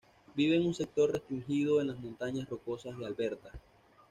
Vive 0.33 0.55
en 0.55 0.65
un 0.65 0.73
sector 0.73 1.11
restringido 1.11 1.79
en 1.79 1.89
las 1.89 1.99
Montañas 1.99 2.49
Rocosas 2.49 2.97
de 2.97 3.05
Alberta. 3.05 3.51